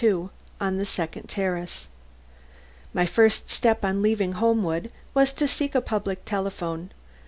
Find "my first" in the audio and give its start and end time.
2.91-3.51